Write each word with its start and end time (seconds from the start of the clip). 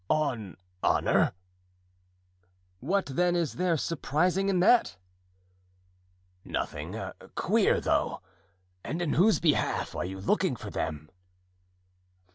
"On 0.09 0.57
honor?" 0.81 1.31
"What, 2.79 3.05
then, 3.05 3.35
is 3.35 3.53
there 3.53 3.77
surprising 3.77 4.49
in 4.49 4.59
that?" 4.59 4.97
"Nothing. 6.43 6.99
Queer, 7.35 7.79
though. 7.79 8.23
And 8.83 8.99
in 8.99 9.13
whose 9.13 9.39
behalf 9.39 9.95
are 9.95 10.03
you 10.05 10.19
looking 10.19 10.55
for 10.55 10.71
them?" 10.71 11.11